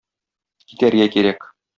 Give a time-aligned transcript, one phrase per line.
[0.71, 1.47] Китәргә кирәк.